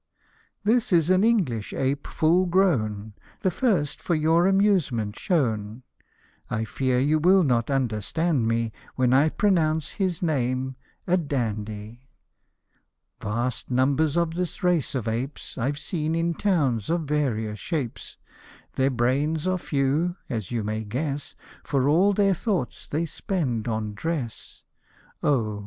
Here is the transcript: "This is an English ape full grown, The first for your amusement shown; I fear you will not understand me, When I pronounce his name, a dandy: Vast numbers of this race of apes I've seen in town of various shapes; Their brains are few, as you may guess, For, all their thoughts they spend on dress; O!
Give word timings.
"This 0.63 0.91
is 0.91 1.11
an 1.11 1.23
English 1.23 1.73
ape 1.73 2.07
full 2.07 2.47
grown, 2.47 3.13
The 3.41 3.51
first 3.51 4.01
for 4.01 4.15
your 4.15 4.47
amusement 4.47 5.19
shown; 5.19 5.83
I 6.49 6.65
fear 6.65 6.97
you 6.97 7.19
will 7.19 7.43
not 7.43 7.69
understand 7.69 8.47
me, 8.47 8.71
When 8.95 9.13
I 9.13 9.29
pronounce 9.29 9.91
his 10.01 10.23
name, 10.23 10.75
a 11.05 11.17
dandy: 11.17 12.07
Vast 13.21 13.69
numbers 13.69 14.17
of 14.17 14.33
this 14.33 14.63
race 14.63 14.95
of 14.95 15.07
apes 15.07 15.55
I've 15.55 15.77
seen 15.77 16.15
in 16.15 16.33
town 16.33 16.81
of 16.89 17.01
various 17.01 17.59
shapes; 17.59 18.17
Their 18.77 18.89
brains 18.89 19.45
are 19.45 19.59
few, 19.59 20.15
as 20.29 20.49
you 20.49 20.63
may 20.63 20.83
guess, 20.83 21.35
For, 21.63 21.87
all 21.87 22.13
their 22.13 22.33
thoughts 22.33 22.87
they 22.87 23.05
spend 23.05 23.67
on 23.67 23.93
dress; 23.93 24.63
O! 25.21 25.59